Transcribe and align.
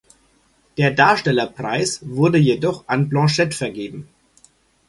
Der 0.79 0.89
Darstellerpreis 0.89 1.99
wurde 2.09 2.39
jedoch 2.39 2.85
an 2.87 3.07
Blanchett 3.07 3.53
vergeben. 3.53 4.07